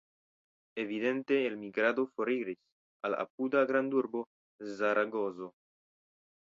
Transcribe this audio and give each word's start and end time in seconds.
Evidente 0.83 1.35
elmigrado 1.49 2.03
foriris 2.15 2.59
al 3.09 3.13
apuda 3.25 3.63
grandurbo 3.75 4.27
Zaragozo. 4.81 5.55